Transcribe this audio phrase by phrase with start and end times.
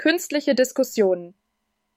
[0.00, 1.34] Künstliche Diskussionen.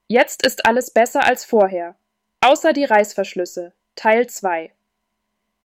[0.10, 1.96] Jetzt ist alles besser als vorher.
[2.42, 3.72] Außer die Reißverschlüsse.
[3.96, 4.74] Teil 2.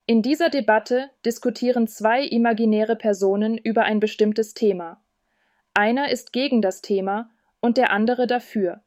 [0.05, 5.01] In dieser Debatte diskutieren zwei imaginäre Personen über ein bestimmtes Thema.
[5.73, 7.29] Einer ist gegen das Thema
[7.61, 8.83] und der andere dafür.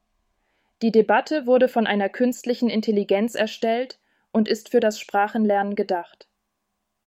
[0.82, 3.98] Die Debatte wurde von einer künstlichen Intelligenz erstellt
[4.30, 6.28] und ist für das Sprachenlernen gedacht.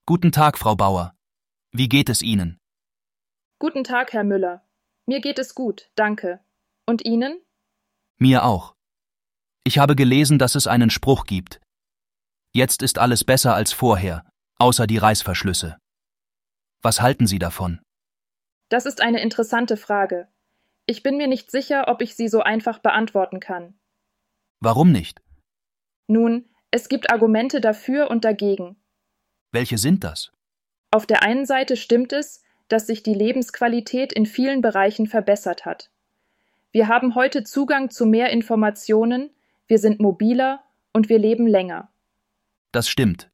[0.06, 1.16] Guten Tag, Frau Bauer.
[1.72, 2.60] Wie geht es Ihnen?
[3.58, 4.65] Guten Tag, Herr Müller.
[5.08, 6.40] Mir geht es gut, danke.
[6.86, 7.42] Und Ihnen?
[8.18, 8.76] Mir auch.
[9.64, 11.62] Ich habe gelesen, dass es einen Spruch gibt.
[12.54, 15.78] Jetzt ist alles besser als vorher, außer die Reißverschlüsse.
[16.82, 17.82] Was halten Sie davon?
[18.70, 20.28] Das ist eine interessante Frage.
[20.86, 23.78] Ich bin mir nicht sicher, ob ich sie so einfach beantworten kann.
[24.60, 25.22] Warum nicht?
[26.08, 28.76] Nun, es gibt Argumente dafür und dagegen.
[29.52, 30.32] Welche sind das?
[30.92, 35.90] Auf der einen Seite stimmt es, dass sich die Lebensqualität in vielen Bereichen verbessert hat.
[36.72, 39.30] Wir haben heute Zugang zu mehr Informationen,
[39.68, 41.90] wir sind mobiler und wir leben länger.
[42.72, 43.30] Das stimmt.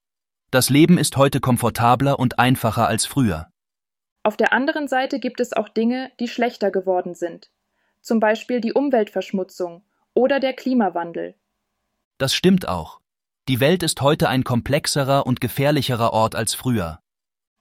[0.52, 3.48] Das Leben ist heute komfortabler und einfacher als früher.
[4.24, 7.50] Auf der anderen Seite gibt es auch Dinge, die schlechter geworden sind,
[8.02, 11.36] zum Beispiel die Umweltverschmutzung oder der Klimawandel.
[12.18, 13.00] Das stimmt auch.
[13.48, 17.00] Die Welt ist heute ein komplexerer und gefährlicherer Ort als früher.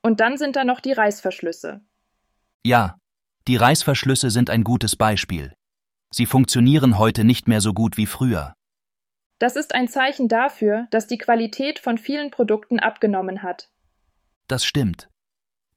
[0.03, 1.81] Und dann sind da noch die Reißverschlüsse.
[2.65, 2.99] Ja,
[3.49, 5.53] die Reißverschlüsse sind ein gutes Beispiel.
[6.13, 8.55] Sie funktionieren heute nicht mehr so gut wie früher.
[9.39, 13.71] Das ist ein Zeichen dafür, dass die Qualität von vielen Produkten abgenommen hat.
[14.49, 15.09] Das stimmt.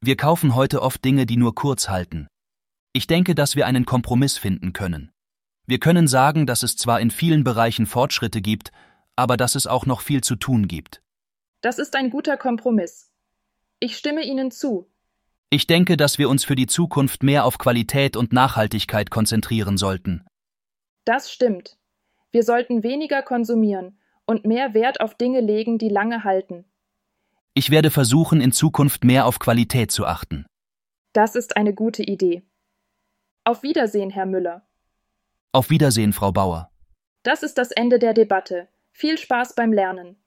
[0.02, 2.28] Wir kaufen heute oft Dinge, die nur kurz halten.
[2.92, 5.12] Ich denke, dass wir einen Kompromiss finden können.
[5.66, 8.72] Wir können sagen, dass es zwar in vielen Bereichen Fortschritte gibt,
[9.16, 11.02] aber dass es auch noch viel zu tun gibt.
[11.62, 13.13] Das ist ein guter Kompromiss.
[13.84, 14.90] Ich stimme Ihnen zu.
[15.50, 20.26] Ich denke, dass wir uns für die Zukunft mehr auf Qualität und Nachhaltigkeit konzentrieren sollten.
[21.04, 21.78] Das stimmt.
[22.32, 26.64] Wir sollten weniger konsumieren und mehr Wert auf Dinge legen, die lange halten.
[27.56, 30.46] Ich werde versuchen, in Zukunft mehr auf Qualität zu achten.
[31.12, 32.42] Das ist eine gute Idee.
[33.44, 34.66] Auf Wiedersehen, Herr Müller.
[35.52, 36.72] Auf Wiedersehen, Frau Bauer.
[37.24, 38.70] Das ist das Ende der Debatte.
[38.94, 40.23] Viel Spaß beim Lernen.